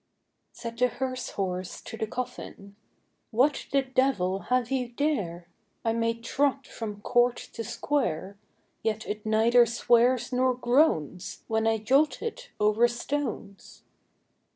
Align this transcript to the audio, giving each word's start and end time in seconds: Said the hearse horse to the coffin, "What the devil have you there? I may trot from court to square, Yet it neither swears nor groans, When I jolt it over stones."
Said 0.51 0.79
the 0.79 0.87
hearse 0.87 1.29
horse 1.29 1.79
to 1.81 1.95
the 1.95 2.07
coffin, 2.07 2.75
"What 3.29 3.67
the 3.71 3.83
devil 3.83 4.39
have 4.49 4.71
you 4.71 4.91
there? 4.97 5.47
I 5.85 5.93
may 5.93 6.15
trot 6.15 6.65
from 6.65 7.01
court 7.01 7.35
to 7.53 7.63
square, 7.63 8.35
Yet 8.81 9.07
it 9.07 9.27
neither 9.27 9.67
swears 9.67 10.33
nor 10.33 10.55
groans, 10.55 11.43
When 11.47 11.67
I 11.67 11.77
jolt 11.77 12.23
it 12.23 12.49
over 12.59 12.87
stones." 12.87 13.83